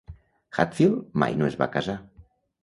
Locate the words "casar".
1.77-1.97